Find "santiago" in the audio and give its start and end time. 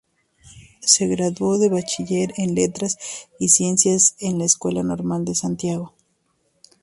5.35-5.93